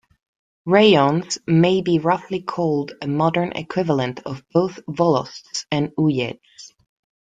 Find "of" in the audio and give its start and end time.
4.25-4.43